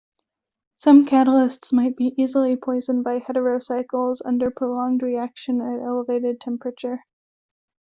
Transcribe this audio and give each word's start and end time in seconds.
Some 0.79 1.05
catalysts 1.05 1.71
might 1.71 1.95
be 1.95 2.15
easily 2.17 2.55
poisoned 2.55 3.03
by 3.03 3.19
heterocycles 3.19 4.19
under 4.25 4.49
prolonged 4.49 5.03
reaction 5.03 5.61
at 5.61 5.79
elevated 5.79 6.41
temperature. 6.41 7.03